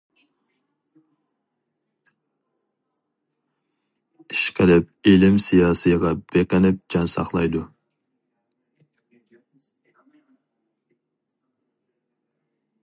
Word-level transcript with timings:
ئىشقىلىپ 4.35 4.89
ئىلىم 5.11 5.37
سىياسىيغا 5.49 6.15
بېقىنىپ 6.33 6.81
جان 6.95 7.13
ساقلايدۇ. 7.15 7.65